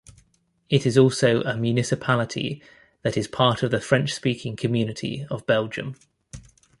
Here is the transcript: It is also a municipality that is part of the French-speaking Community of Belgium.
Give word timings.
It 0.67 0.87
is 0.87 0.97
also 0.97 1.43
a 1.43 1.55
municipality 1.55 2.59
that 3.03 3.15
is 3.15 3.27
part 3.27 3.61
of 3.61 3.69
the 3.69 3.79
French-speaking 3.79 4.55
Community 4.55 5.27
of 5.29 5.45
Belgium. 5.45 5.93